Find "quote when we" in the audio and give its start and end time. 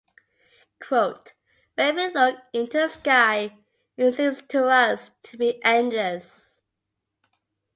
0.81-2.07